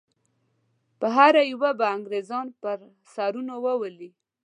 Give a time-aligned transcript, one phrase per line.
[0.99, 2.77] په هره یوه به انګریزان پر
[3.13, 4.09] سرونو وولي.